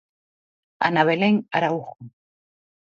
Ana 0.87 1.03
Belén 1.07 1.35
Araújo. 1.57 1.95